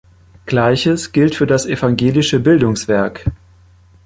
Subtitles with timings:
[0.47, 3.25] Gleiches gilt für das Evangelische Bildungswerk.